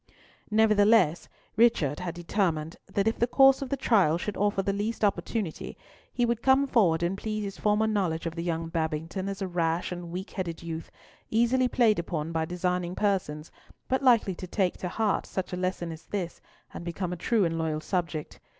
[0.49, 5.03] Nevertheless Richard had determined that if the course of the trial should offer the least
[5.03, 5.77] opportunity,
[6.11, 9.91] he would come forward and plead his former knowledge of young Babington as a rash
[9.91, 10.89] and weak headed youth,
[11.29, 13.51] easily played upon by designing persons,
[13.87, 16.41] but likely to take to heart such a lesson as this,
[16.73, 18.39] and become a true and loyal subject.